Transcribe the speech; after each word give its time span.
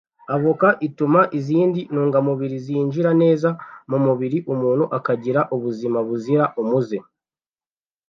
Avoka 0.35 0.67
ituma 0.87 1.21
izindi 1.39 1.81
ntungamubiri 1.91 2.57
zinjira 2.65 3.11
neza 3.21 3.49
mu 3.89 3.97
mubiri 4.05 4.37
umuntu 4.53 4.83
akagira 4.97 5.41
ubuzima 5.55 5.99
buzira 6.07 6.43
umuze 6.61 6.97